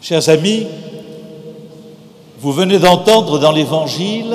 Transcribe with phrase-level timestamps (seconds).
[0.00, 0.64] Chers amis,
[2.40, 4.32] vous venez d'entendre dans l'Évangile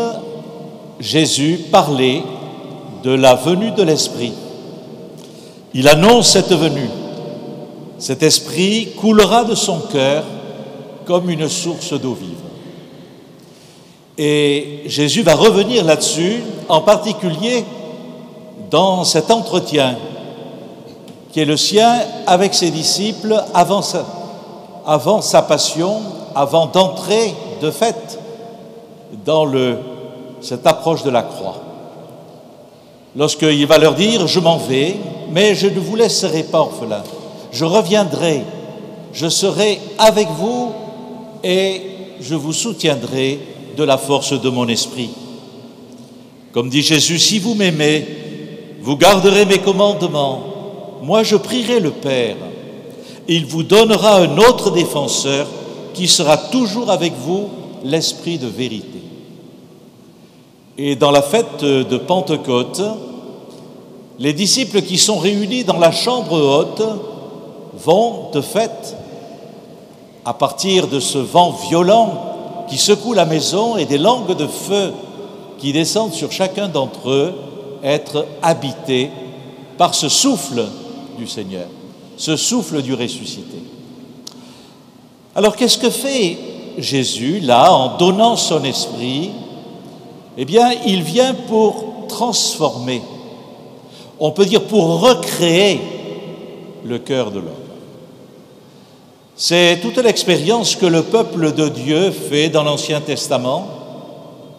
[1.00, 2.22] Jésus parler
[3.02, 4.34] de la venue de l'Esprit.
[5.74, 6.90] Il annonce cette venue.
[7.98, 10.26] Cet Esprit coulera de son cœur
[11.06, 12.44] comme une source d'eau vive.
[14.18, 17.64] Et Jésus va revenir là-dessus, en particulier
[18.70, 19.96] dans cet entretien
[21.32, 23.82] qui est le sien avec ses disciples avant
[24.86, 26.02] avant sa passion,
[26.36, 28.20] avant d'entrer de fait
[29.26, 29.52] dans
[30.42, 31.58] cette approche de la croix.
[33.16, 34.96] Lorsqu'il va leur dire, je m'en vais,
[35.32, 37.04] mais je ne vous laisserai pas orphelin,
[37.52, 38.42] je reviendrai,
[39.14, 40.72] je serai avec vous
[41.44, 41.82] et
[42.20, 43.40] je vous soutiendrai
[43.78, 45.12] de la force de mon esprit.
[46.52, 48.08] Comme dit Jésus, si vous m'aimez,
[48.82, 50.44] vous garderez mes commandements.
[51.02, 52.36] Moi, je prierai le Père.
[53.28, 55.48] Il vous donnera un autre défenseur
[55.94, 57.50] qui sera toujours avec vous,
[57.84, 59.02] l'Esprit de vérité.
[60.78, 62.82] Et dans la fête de Pentecôte,
[64.20, 66.84] les disciples qui sont réunis dans la chambre haute
[67.76, 68.96] vont, de fait,
[70.26, 74.94] à partir de ce vent violent qui secoue la maison et des langues de feu
[75.58, 77.34] qui descendent sur chacun d'entre eux,
[77.84, 79.10] être habités
[79.78, 80.66] par ce souffle
[81.18, 81.68] du Seigneur,
[82.18, 83.58] ce souffle du ressuscité.
[85.36, 86.38] Alors qu'est-ce que fait
[86.78, 89.32] Jésus là en donnant son esprit?
[90.38, 93.02] Eh bien, il vient pour transformer,
[94.20, 95.80] on peut dire pour recréer
[96.84, 97.54] le cœur de l'homme.
[99.36, 103.68] C'est toute l'expérience que le peuple de Dieu fait dans l'Ancien Testament.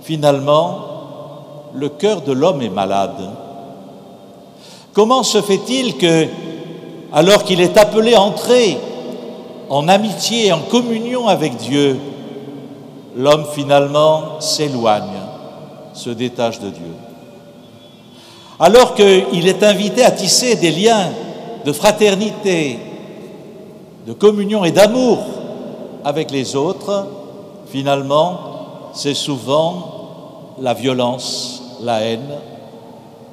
[0.03, 0.81] Finalement,
[1.75, 3.31] le cœur de l'homme est malade.
[4.93, 6.27] Comment se fait-il que,
[7.15, 8.77] alors qu'il est appelé à entrer
[9.71, 11.97] en amitié, en communion avec Dieu,
[13.17, 15.21] l'homme finalement s'éloigne,
[15.95, 16.93] se détache de Dieu
[18.59, 21.11] Alors qu'il est invité à tisser des liens
[21.65, 22.81] de fraternité,
[24.09, 25.19] de communion et d'amour
[26.05, 27.07] avec les autres,
[27.69, 28.41] finalement,
[28.93, 32.39] c'est souvent la violence, la haine,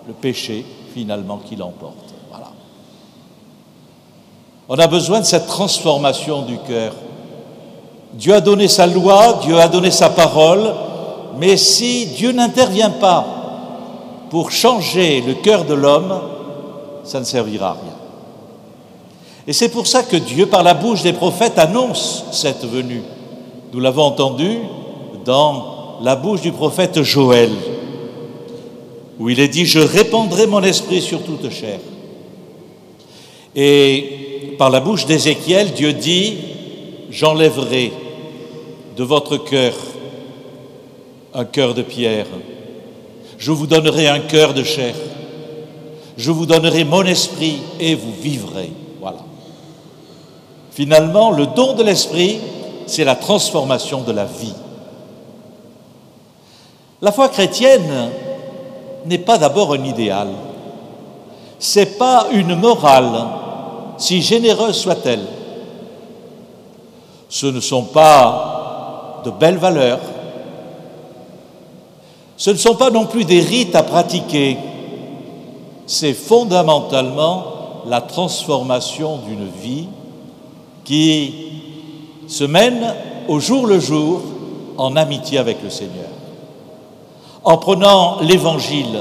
[0.08, 2.11] le péché, finalement, qui l'emporte.
[4.74, 6.94] On a besoin de cette transformation du cœur.
[8.14, 10.74] Dieu a donné sa loi, Dieu a donné sa parole,
[11.38, 13.26] mais si Dieu n'intervient pas
[14.30, 16.18] pour changer le cœur de l'homme,
[17.04, 17.96] ça ne servira à rien.
[19.46, 23.04] Et c'est pour ça que Dieu, par la bouche des prophètes, annonce cette venue.
[23.74, 24.60] Nous l'avons entendu
[25.26, 27.52] dans la bouche du prophète Joël,
[29.20, 31.80] où il est dit, je répandrai mon esprit sur toute chair.
[33.54, 34.31] Et
[34.62, 36.38] par la bouche d'Ézéchiel, Dieu dit,
[37.10, 37.92] j'enlèverai
[38.96, 39.74] de votre cœur
[41.34, 42.28] un cœur de pierre,
[43.40, 44.94] je vous donnerai un cœur de chair,
[46.16, 48.70] je vous donnerai mon esprit et vous vivrez.
[49.00, 49.26] Voilà.
[50.70, 52.38] Finalement, le don de l'esprit,
[52.86, 54.54] c'est la transformation de la vie.
[57.02, 58.12] La foi chrétienne
[59.08, 60.28] n'est pas d'abord un idéal.
[61.58, 63.41] C'est pas une morale,
[64.02, 65.26] si généreuse soit-elle.
[67.30, 70.00] Ce ne sont pas de belles valeurs.
[72.36, 74.58] Ce ne sont pas non plus des rites à pratiquer.
[75.86, 77.44] C'est fondamentalement
[77.86, 79.88] la transformation d'une vie
[80.84, 81.34] qui
[82.28, 82.96] se mène
[83.28, 84.22] au jour le jour
[84.78, 86.10] en amitié avec le Seigneur.
[87.44, 89.00] En prenant l'Évangile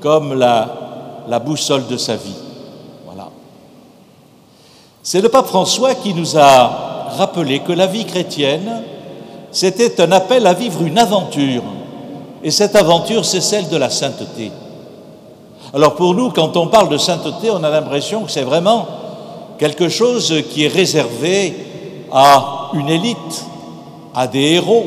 [0.00, 2.45] comme la, boussole de sa vie.
[5.08, 8.82] C'est le pape François qui nous a rappelé que la vie chrétienne,
[9.52, 11.62] c'était un appel à vivre une aventure.
[12.42, 14.50] Et cette aventure, c'est celle de la sainteté.
[15.72, 18.84] Alors pour nous, quand on parle de sainteté, on a l'impression que c'est vraiment
[19.60, 21.54] quelque chose qui est réservé
[22.12, 23.44] à une élite,
[24.12, 24.86] à des héros.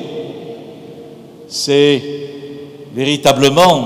[1.47, 2.03] C'est
[2.93, 3.83] véritablement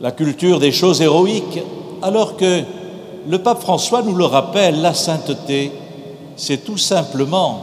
[0.00, 1.62] la culture des choses héroïques,
[2.02, 2.64] alors que
[3.28, 5.72] le pape François nous le rappelle, la sainteté,
[6.36, 7.62] c'est tout simplement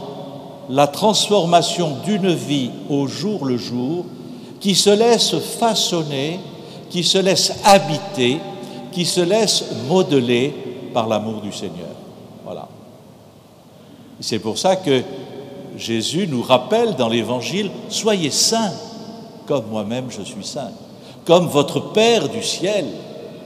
[0.68, 4.06] la transformation d'une vie au jour le jour
[4.60, 6.40] qui se laisse façonner,
[6.90, 8.38] qui se laisse habiter,
[8.92, 10.54] qui se laisse modeler
[10.92, 11.94] par l'amour du Seigneur.
[12.44, 12.68] Voilà.
[14.20, 15.02] C'est pour ça que
[15.76, 18.72] Jésus nous rappelle dans l'Évangile, soyez saints
[19.46, 20.70] comme moi-même je suis saint,
[21.24, 22.86] comme votre Père du ciel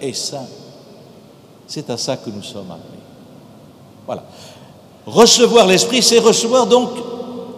[0.00, 0.47] est saint.
[1.69, 3.03] C'est à ça que nous sommes appelés.
[4.06, 4.25] Voilà.
[5.06, 6.88] Recevoir l'Esprit, c'est recevoir donc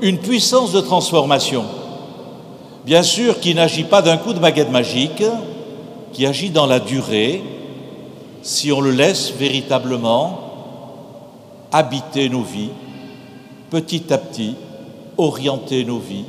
[0.01, 1.65] une puissance de transformation.
[2.85, 5.23] Bien sûr, qui n'agit pas d'un coup de baguette magique,
[6.13, 7.43] qui agit dans la durée,
[8.43, 10.41] si on le laisse véritablement
[11.71, 12.71] habiter nos vies,
[13.71, 14.57] petit à petit,
[15.19, 16.25] orienter nos vies,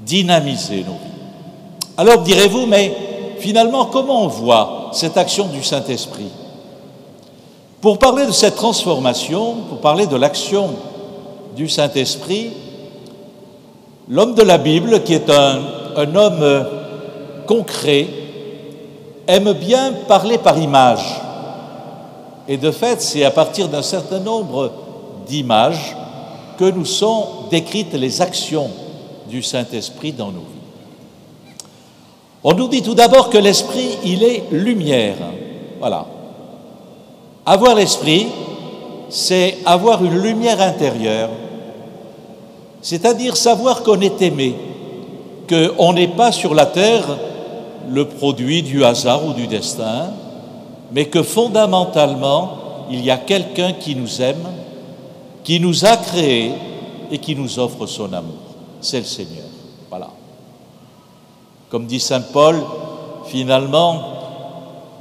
[0.00, 1.16] dynamiser nos vies.
[1.98, 3.05] Alors direz-vous, mais
[3.38, 6.30] finalement, comment on voit cette action du Saint-Esprit?
[7.80, 10.70] Pour parler de cette transformation, pour parler de l'action
[11.54, 12.50] du Saint-Esprit,
[14.08, 16.66] l'homme de la Bible, qui est un, homme
[17.46, 18.08] concret,
[19.26, 21.20] aime bien parler par image.
[22.48, 24.72] Et de fait, c'est à partir d'un certain nombre
[25.26, 25.96] d'images
[26.58, 28.70] que nous sont décrites les actions
[29.28, 30.55] du Saint-Esprit dans vies.
[32.48, 35.16] On nous dit tout d'abord que l'Esprit, il est lumière.
[35.80, 36.06] Voilà.
[37.44, 38.28] Avoir l'Esprit,
[39.08, 41.30] c'est avoir une lumière intérieure,
[42.80, 44.54] c'est-à-dire savoir qu'on est aimé,
[45.48, 47.18] qu'on n'est pas sur la terre
[47.90, 50.10] le produit du hasard ou du destin,
[50.92, 52.58] mais que fondamentalement,
[52.92, 54.46] il y a quelqu'un qui nous aime,
[55.42, 56.52] qui nous a créés
[57.10, 58.54] et qui nous offre son amour.
[58.80, 59.46] C'est le Seigneur.
[59.90, 60.10] Voilà.
[61.70, 62.62] Comme dit Saint Paul,
[63.26, 64.02] finalement,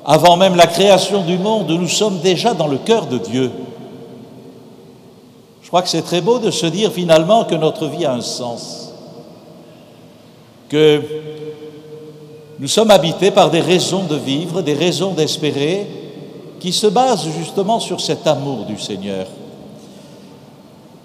[0.05, 3.51] avant même la création du monde, nous sommes déjà dans le cœur de Dieu.
[5.61, 8.21] Je crois que c'est très beau de se dire finalement que notre vie a un
[8.21, 8.93] sens,
[10.69, 11.01] que
[12.59, 15.87] nous sommes habités par des raisons de vivre, des raisons d'espérer,
[16.59, 19.27] qui se basent justement sur cet amour du Seigneur.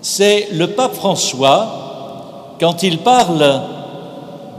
[0.00, 3.62] C'est le pape François, quand il parle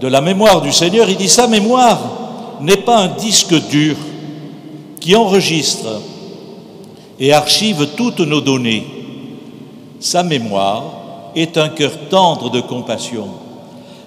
[0.02, 3.96] de la mémoire du Seigneur, il dit sa mémoire n'est pas un disque dur
[5.00, 6.02] qui enregistre
[7.20, 8.86] et archive toutes nos données.
[10.00, 10.84] Sa mémoire
[11.36, 13.28] est un cœur tendre de compassion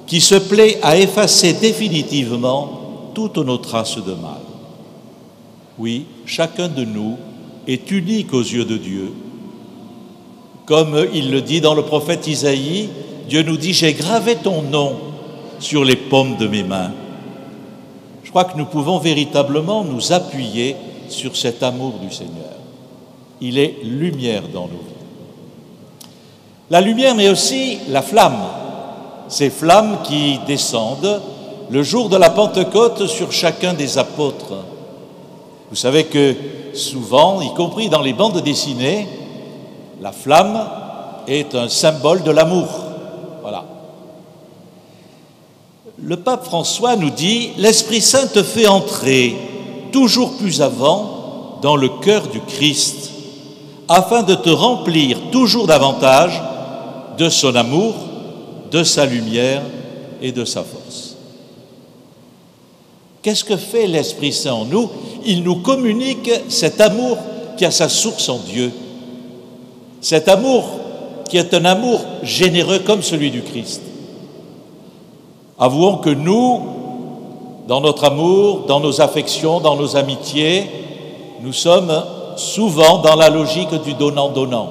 [0.08, 4.43] qui se plaît à effacer définitivement toutes nos traces de mal.
[5.79, 7.17] Oui, chacun de nous
[7.69, 9.12] est unique aux yeux de Dieu.
[10.67, 12.88] Comme il le dit dans le prophète Isaïe,
[13.29, 15.14] Dieu nous dit, j'ai gravé ton nom
[15.65, 16.93] sur les paumes de mes mains.
[18.23, 20.77] Je crois que nous pouvons véritablement nous appuyer
[21.09, 22.55] sur cet amour du Seigneur.
[23.41, 25.05] Il est lumière dans nos vies.
[26.71, 28.43] La lumière, mais aussi la flamme
[29.29, 31.21] ces flammes qui descendent
[31.71, 34.55] le jour de la Pentecôte sur chacun des apôtres.
[35.71, 36.35] Vous savez que
[36.75, 39.09] souvent, y compris dans les bandes dessinées,
[40.01, 40.61] la flamme
[41.27, 42.69] est un symbole de l'amour.
[43.43, 43.65] Voilà.
[46.06, 49.37] Le pape François nous dit, l'Esprit Saint te fait entrer
[49.91, 53.11] toujours plus avant dans le cœur du Christ,
[53.89, 56.43] afin de te remplir toujours davantage
[57.17, 57.95] de son amour
[58.71, 59.62] de sa lumière
[60.21, 61.17] et de sa force.
[63.23, 64.91] Qu'est-ce que fait l'Esprit Saint en nous?
[65.25, 67.17] Il nous communique cet amour
[67.56, 68.71] qui a sa source en Dieu.
[70.03, 70.65] Cet amour
[71.31, 73.81] qui est un amour généreux comme celui du Christ.
[75.59, 76.62] Avouons que nous,
[77.69, 80.65] dans notre amour, dans nos affections, dans nos amitiés,
[81.43, 82.03] nous sommes
[82.37, 84.69] souvent dans la logique du donnant-donnant.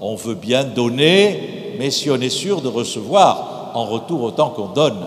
[0.00, 4.68] On veut bien donner, mais si on est sûr de recevoir en retour autant qu'on
[4.68, 4.98] donne.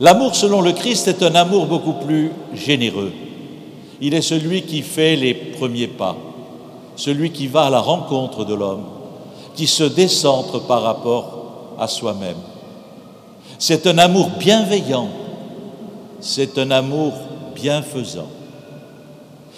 [0.00, 3.12] L'amour selon le Christ est un amour beaucoup plus généreux.
[4.00, 6.16] Il est celui qui fait les premiers pas,
[6.96, 8.84] celui qui va à la rencontre de l'homme,
[9.54, 11.32] qui se décentre par rapport
[11.78, 12.36] à soi-même.
[13.58, 15.08] C'est un amour bienveillant,
[16.20, 17.14] c'est un amour
[17.54, 18.28] bienfaisant,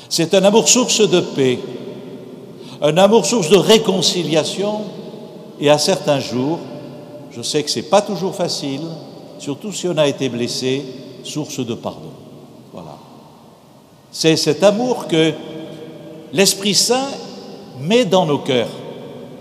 [0.09, 1.59] c'est un amour source de paix,
[2.81, 4.83] un amour source de réconciliation
[5.61, 6.61] et à certains jours,
[7.33, 8.83] je sais que ce n'est pas toujours facile,
[9.38, 10.85] surtout si on a été blessé,
[11.25, 12.12] source de pardon.
[12.73, 12.97] Voilà.
[14.12, 15.33] C'est cet amour que
[16.33, 17.09] l'Esprit Saint
[17.81, 18.69] met dans nos cœurs.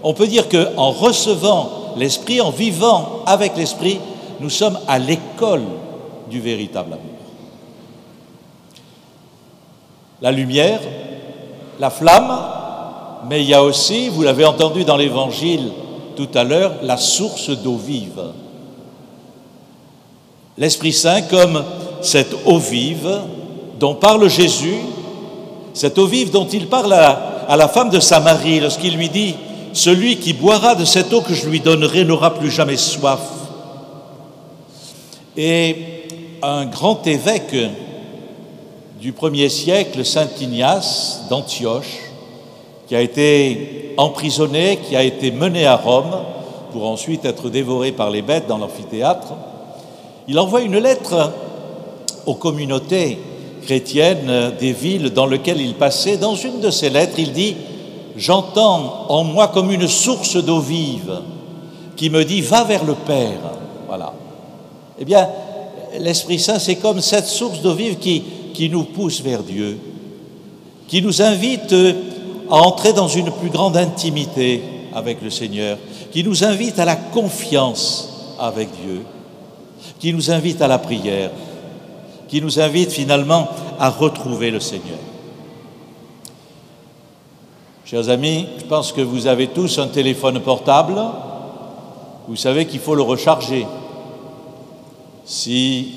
[0.03, 3.99] On peut dire qu'en recevant l'Esprit, en vivant avec l'Esprit,
[4.39, 5.63] nous sommes à l'école
[6.29, 7.17] du véritable amour.
[10.21, 10.79] La lumière,
[11.79, 12.37] la flamme,
[13.29, 15.71] mais il y a aussi, vous l'avez entendu dans l'Évangile,
[16.15, 18.21] tout à l'heure la source d'eau vive.
[20.57, 21.63] L'Esprit Saint comme
[22.01, 23.21] cette eau vive
[23.79, 24.79] dont parle Jésus,
[25.73, 29.35] cette eau vive dont il parle à, la femme de Samarie lorsqu'il lui dit,
[29.73, 33.19] Celui qui boira de cette eau que je lui donnerai n'aura plus jamais soif.
[35.37, 35.75] Et
[36.41, 37.55] un grand évêque
[38.99, 41.99] du premier siècle, Saint Ignace d'Antioche,
[42.87, 46.17] qui a été emprisonné, qui a été mené à Rome
[46.71, 49.33] pour ensuite être dévoré par les bêtes dans l'amphithéâtre,
[50.27, 51.31] il envoie une lettre
[52.25, 53.19] aux communautés
[53.61, 56.17] chrétiennes des villes dans lesquelles il passait.
[56.17, 57.55] Dans une de ces lettres, il dit
[58.15, 61.21] J'entends en moi comme une source d'eau vive
[61.95, 63.56] qui me dit Va vers le Père.
[64.99, 65.27] Eh bien,
[65.99, 68.23] l'Esprit Saint, c'est comme cette source d'eau vive qui,
[68.53, 69.77] qui nous pousse vers Dieu,
[70.87, 71.73] qui nous invite
[72.49, 74.61] à entrer dans une plus grande intimité
[74.93, 75.77] avec le Seigneur,
[76.11, 79.03] qui nous invite à la confiance avec Dieu,
[79.99, 81.31] qui nous invite à la prière,
[82.27, 83.47] qui nous invite finalement
[83.79, 84.97] à retrouver le Seigneur.
[87.85, 90.99] Chers amis, je pense que vous avez tous un téléphone portable.
[92.27, 93.65] Vous savez qu'il faut le recharger.
[95.27, 95.89] Si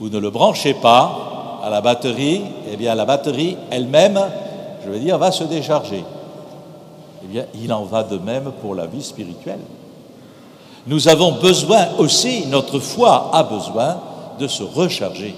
[0.00, 4.20] vous ne le branchez pas à la batterie, eh bien la batterie elle-même,
[4.84, 6.02] je veux dire, va se décharger.
[7.22, 9.60] Eh bien, il en va de même pour la vie spirituelle.
[10.88, 14.00] Nous avons besoin aussi, notre foi a besoin
[14.40, 15.36] de se recharger.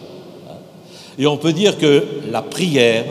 [1.19, 3.05] Et on peut dire que la prière,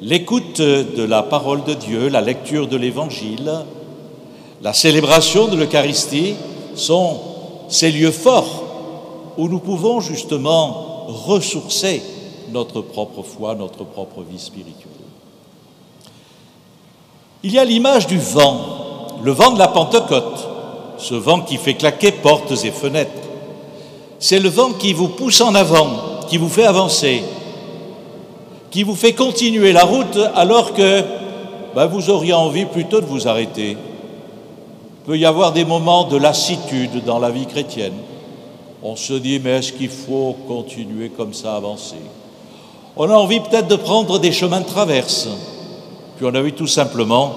[0.00, 3.52] l'écoute de la parole de Dieu, la lecture de l'Évangile,
[4.60, 6.34] la célébration de l'Eucharistie
[6.74, 7.20] sont
[7.68, 8.63] ces lieux forts
[9.36, 12.02] où nous pouvons justement ressourcer
[12.52, 14.90] notre propre foi, notre propre vie spirituelle.
[17.42, 18.56] Il y a l'image du vent,
[19.22, 20.48] le vent de la Pentecôte,
[20.98, 23.10] ce vent qui fait claquer portes et fenêtres.
[24.18, 27.22] C'est le vent qui vous pousse en avant, qui vous fait avancer,
[28.70, 31.02] qui vous fait continuer la route alors que
[31.74, 33.72] ben, vous auriez envie plutôt de vous arrêter.
[33.72, 37.92] Il peut y avoir des moments de lassitude dans la vie chrétienne.
[38.86, 41.96] On se dit, mais est-ce qu'il faut continuer comme ça, avancer?
[42.94, 45.26] On a envie peut-être de prendre des chemins de traverse.
[46.16, 47.32] Puis on a envie tout simplement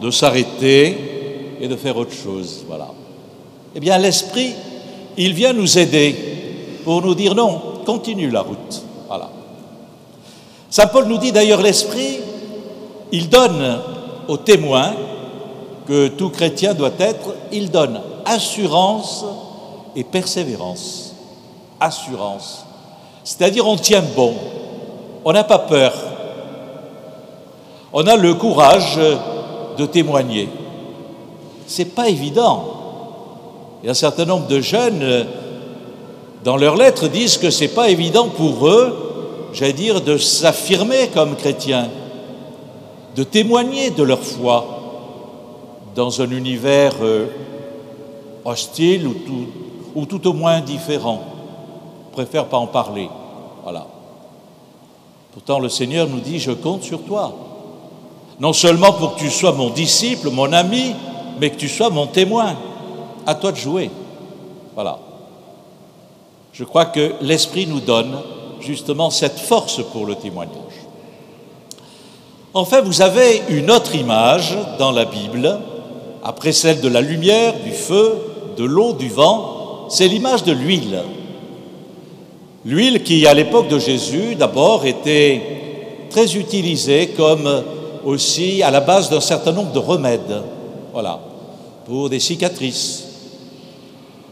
[0.00, 2.64] de s'arrêter et de faire autre chose.
[2.68, 2.92] Voilà.
[3.74, 4.52] Eh bien, l'Esprit,
[5.16, 6.14] il vient nous aider
[6.84, 8.82] pour nous dire non, continue la route.
[9.08, 9.30] Voilà.
[10.70, 12.20] Saint Paul nous dit d'ailleurs l'Esprit,
[13.10, 13.80] il donne
[14.28, 14.94] aux témoins
[15.88, 19.24] que tout chrétien doit être, il donne assurance
[19.96, 21.14] et persévérance.
[21.80, 22.64] Assurance.
[23.24, 24.34] C'est-à-dire on tient bon,
[25.24, 25.94] on n'a pas peur,
[27.92, 28.98] on a le courage
[29.78, 30.48] de témoigner.
[31.66, 32.64] C'est pas évident.
[33.86, 35.26] A un certain nombre de jeunes,
[36.42, 41.36] dans leurs lettres, disent que c'est pas évident pour eux, j'allais dire, de s'affirmer comme
[41.36, 41.88] chrétiens,
[43.14, 44.66] de témoigner de leur foi
[45.94, 47.26] dans un univers euh,
[48.44, 49.46] hostile ou tout,
[49.94, 51.20] ou tout au moins différent.
[52.08, 53.08] Je préfère pas en parler.
[53.62, 53.86] Voilà.
[55.32, 57.34] Pourtant, le Seigneur nous dit, je compte sur toi
[58.40, 60.94] non seulement pour que tu sois mon disciple, mon ami,
[61.40, 62.56] mais que tu sois mon témoin.
[63.26, 63.90] À toi de jouer.
[64.74, 64.98] Voilà.
[66.52, 68.18] Je crois que l'Esprit nous donne
[68.60, 70.58] justement cette force pour le témoignage.
[72.52, 75.58] Enfin, vous avez une autre image dans la Bible,
[76.22, 78.14] après celle de la lumière, du feu,
[78.56, 79.53] de l'eau, du vent,
[79.88, 81.02] c'est l'image de l'huile.
[82.64, 85.40] L'huile qui, à l'époque de Jésus, d'abord, était
[86.10, 87.62] très utilisée comme
[88.04, 90.42] aussi à la base d'un certain nombre de remèdes,
[90.92, 91.20] voilà,
[91.86, 93.04] pour des cicatrices.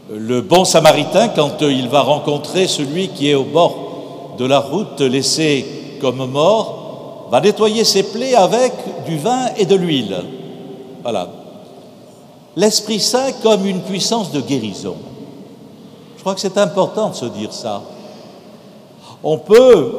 [0.09, 5.01] Le bon samaritain, quand il va rencontrer celui qui est au bord de la route
[5.01, 5.65] laissé
[6.01, 8.73] comme mort, va nettoyer ses plaies avec
[9.05, 10.17] du vin et de l'huile.
[11.01, 11.29] Voilà.
[12.55, 14.95] L'Esprit Saint comme une puissance de guérison.
[16.23, 17.81] Je crois que c'est important de se dire ça.
[19.21, 19.91] On peut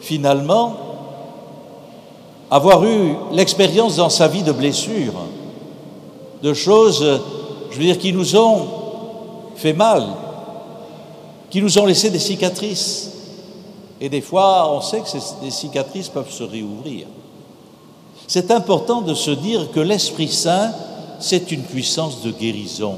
[0.00, 0.72] finalement
[2.50, 5.12] avoir eu l'expérience dans sa vie de blessures,
[6.42, 7.20] de choses,
[7.70, 8.66] je veux dire, qui nous ont
[9.54, 10.06] fait mal,
[11.50, 13.10] qui nous ont laissé des cicatrices.
[14.00, 17.06] Et des fois, on sait que ces, cicatrices peuvent se réouvrir.
[18.26, 20.72] C'est important de se dire que l'Esprit Saint,
[21.20, 22.96] c'est une puissance de guérison.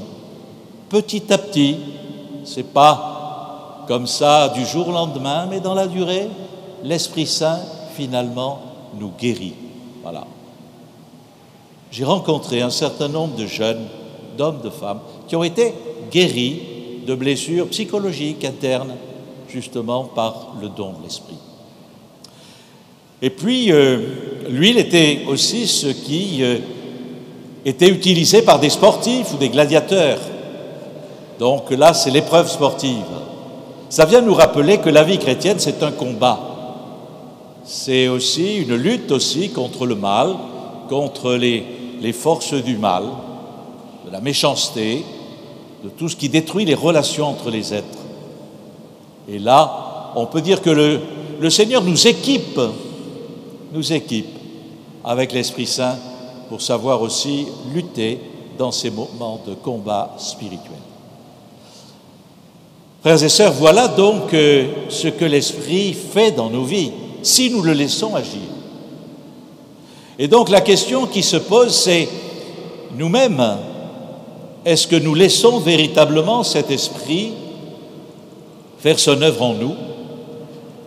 [0.91, 1.77] Petit à petit,
[2.43, 6.27] c'est pas comme ça du jour au lendemain, mais dans la durée,
[6.83, 7.59] l'Esprit Saint,
[7.95, 8.61] finalement,
[8.99, 9.53] nous guérit.
[10.01, 10.27] Voilà.
[11.91, 13.85] J'ai rencontré un certain nombre de jeunes,
[14.37, 15.73] d'hommes, de femmes, qui ont été
[16.11, 16.61] guéris
[17.07, 18.95] de blessures psychologiques internes,
[19.47, 21.37] justement par le don de l'esprit.
[23.21, 23.97] Et puis, euh,
[24.49, 26.57] l'huile était aussi ce qui euh,
[27.63, 30.19] était utilisé par des sportifs ou des gladiateurs.
[31.41, 33.03] Donc là, c'est l'épreuve sportive.
[33.89, 36.39] Ça vient nous rappeler que la vie chrétienne, c'est un combat
[37.63, 40.35] c'est aussi une lutte aussi contre le mal,
[40.89, 43.03] contre les, forces du mal,
[44.05, 45.05] de la méchanceté,
[45.83, 47.87] de tout ce qui détruit les relations entre les êtres.
[49.29, 50.99] Et là, on peut dire que le,
[51.39, 52.59] le Seigneur nous équipe,
[53.71, 54.37] nous équipe
[55.03, 55.95] avec l'Esprit Saint
[56.49, 58.19] pour savoir aussi lutter
[58.57, 60.90] dans ces moments de combat spirituel.
[63.01, 66.91] Frères et sœurs, voilà donc euh, ce que l'Esprit fait dans nos vies,
[67.23, 68.41] si nous le laissons agir.
[70.19, 72.07] Et donc la question qui se pose, c'est
[72.95, 73.57] nous-mêmes,
[74.63, 77.31] est-ce que nous laissons véritablement cet Esprit
[78.77, 79.73] faire son œuvre en nous?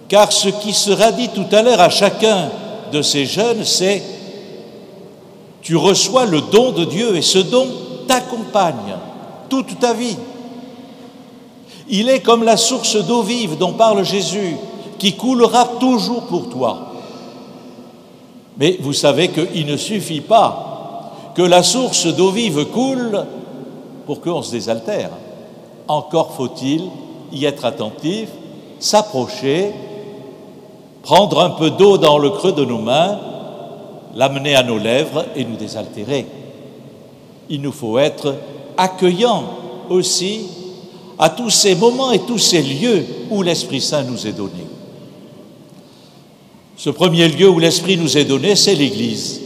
[0.07, 2.49] Car ce qui sera dit tout à l'heure à chacun
[2.93, 4.03] de ces jeunes, c'est
[5.63, 7.67] tu reçois le don de Dieu et ce don
[8.07, 8.95] t'accompagne
[9.49, 10.17] toute ta vie.
[11.89, 14.57] Il est comme la source d'eau vive dont parle Jésus,
[14.99, 16.93] qui coulera toujours pour toi.
[18.57, 23.27] Mais vous savez qu'il ne suffit pas que la source d'eau vive coule
[24.07, 25.11] pour qu'on se désaltère.
[25.89, 26.89] Encore faut-il
[27.33, 28.29] y être attentif,
[28.79, 29.73] s'approcher,
[31.03, 33.19] prendre un peu d'eau dans le creux de nos mains,
[34.15, 36.27] l'amener à nos lèvres et nous désaltérer.
[37.51, 38.37] Il nous faut être
[38.77, 39.45] accueillants
[39.91, 40.47] aussi
[41.19, 44.65] à tous ces moments et tous ces lieux où l'Esprit Saint nous est donné.
[46.77, 49.41] Ce premier lieu où l'Esprit nous est donné, c'est l'Église.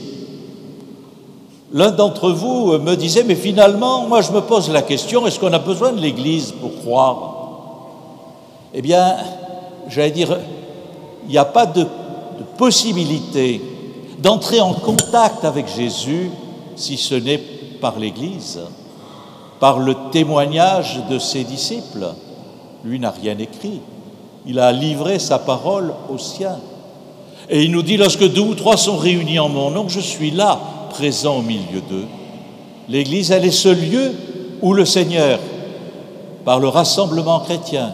[1.72, 5.52] L'un d'entre vous me disait, mais finalement, moi je me pose la question, est-ce qu'on
[5.52, 7.34] a besoin de l'Église pour croire?
[8.72, 9.16] Eh bien,
[9.88, 10.38] j'allais dire,
[11.25, 13.60] il n'y a pas de, de possibilité
[14.18, 16.30] d'entrer en contact avec Jésus
[16.76, 17.38] si ce n'est
[17.80, 18.60] par l'Église
[19.60, 22.06] par le témoignage de ses disciples.
[22.84, 23.80] Lui n'a rien écrit.
[24.46, 26.58] Il a livré sa parole aux siens.
[27.50, 30.30] Et il nous dit, lorsque deux ou trois sont réunis en mon nom, je suis
[30.30, 30.58] là,
[30.90, 32.06] présent au milieu d'eux.
[32.88, 34.12] L'Église, elle est ce lieu
[34.62, 35.38] où le Seigneur,
[36.44, 37.92] par le rassemblement chrétien,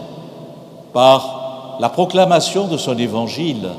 [0.93, 3.69] par la proclamation de son évangile,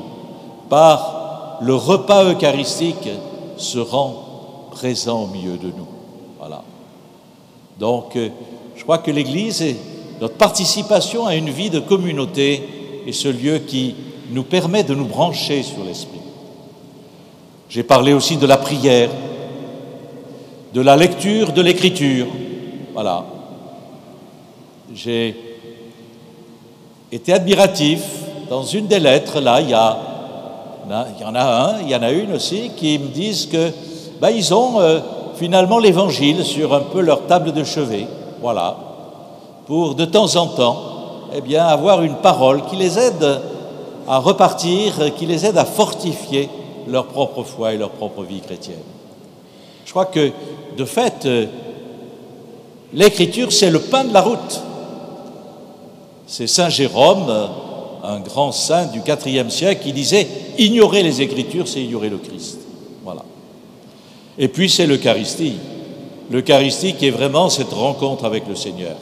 [0.69, 3.09] par le repas eucharistique,
[3.57, 4.13] se rend
[4.71, 5.96] présent au milieu de nous.
[7.79, 8.29] Donc, euh,
[8.75, 9.63] je crois que l'Église,
[10.19, 12.63] notre participation à une vie de communauté,
[13.05, 13.95] est ce lieu qui
[14.31, 16.19] nous permet de nous brancher sur l'Esprit.
[17.69, 19.09] J'ai parlé aussi de la prière,
[20.73, 22.27] de la lecture de l'Écriture.
[22.93, 23.25] Voilà.
[24.93, 25.35] J'ai
[27.11, 28.01] été admiratif
[28.49, 29.97] dans une des lettres, là, il y, a,
[31.17, 33.71] il y en a un, il y en a une aussi, qui me disent que
[34.21, 34.99] ben, ils ont euh,
[35.37, 38.07] finalement l'évangile sur un peu leur table de chevet,
[38.41, 38.77] voilà,
[39.65, 40.77] pour de temps en temps,
[41.35, 43.41] eh bien, avoir une parole qui les aide
[44.07, 46.49] à repartir, qui les aide à fortifier
[46.87, 48.75] leur propre foi et leur propre vie chrétienne.
[49.85, 50.31] Je crois que,
[50.77, 51.45] de fait, euh,
[52.93, 54.61] l'écriture, c'est le pain de la route.
[56.27, 57.31] C'est Saint Jérôme,
[58.03, 62.66] un grand saint du IVe siècle, qui disait ignorer les écritures, c'est ignorer le Christ.
[64.37, 64.45] Voilà.
[64.45, 65.55] Et puis c'est l'Eucharistie.
[66.29, 68.95] L'Eucharistie qui est vraiment cette rencontre avec le Seigneur.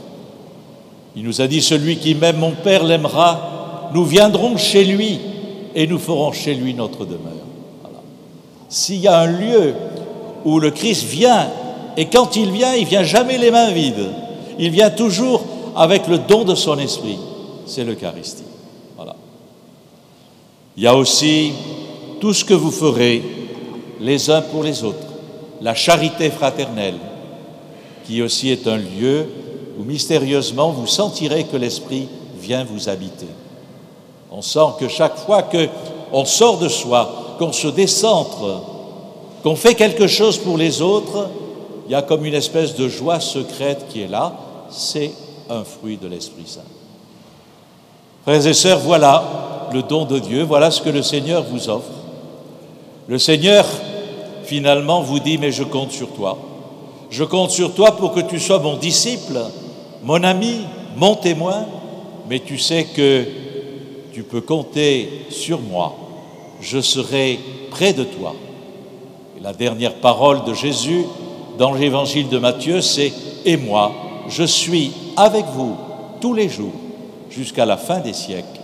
[1.15, 5.19] Il nous a dit, celui qui m'aime mon Père l'aimera, nous viendrons chez lui
[5.73, 7.31] et nous ferons chez lui notre demeure.
[8.67, 9.73] S'il y a un lieu
[10.43, 11.47] où le Christ vient,
[11.95, 14.09] et quand il vient, il vient jamais les mains vides,
[14.59, 15.43] il vient toujours
[15.75, 17.17] avec le don de son esprit,
[17.65, 18.43] c'est l'Eucharistie.
[18.97, 19.15] Voilà.
[20.75, 21.53] Il y a aussi
[22.19, 23.23] tout ce que vous ferez
[24.01, 25.04] les uns pour les autres
[25.65, 26.99] la charité fraternelle,
[28.05, 29.25] qui aussi est un lieu
[29.79, 32.07] où mystérieusement vous sentirez que l'Esprit
[32.39, 33.25] vient vous habiter.
[34.31, 38.61] On sent que chaque fois qu'on sort de soi, qu'on se décentre,
[39.41, 41.29] qu'on fait quelque chose pour les autres,
[41.87, 44.33] il y a comme une espèce de joie secrète qui est là.
[44.69, 45.13] C'est
[45.49, 46.61] un fruit de l'Esprit Saint.
[48.23, 49.23] Frères et sœurs, voilà
[49.73, 51.89] le don de Dieu, voilà ce que le Seigneur vous offre.
[53.07, 53.65] Le Seigneur
[54.45, 56.37] finalement vous dit, mais je compte sur toi.
[57.09, 59.39] Je compte sur toi pour que tu sois mon disciple,
[60.03, 60.61] mon ami,
[60.97, 61.65] mon témoin,
[62.29, 63.25] mais tu sais que
[64.13, 65.95] tu peux compter sur moi.
[66.61, 68.33] Je serai près de toi.
[69.41, 71.05] La dernière parole de Jésus
[71.57, 73.13] dans l'évangile de Matthieu, c'est
[73.45, 73.91] Et moi,
[74.27, 75.75] je suis avec vous
[76.19, 76.73] tous les jours
[77.29, 78.54] jusqu'à la fin des siècles.